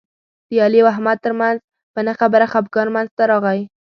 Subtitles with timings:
[0.49, 1.57] د علي او احمد ترمنځ
[1.93, 3.61] په نه خبره خپګان منځ ته راغی.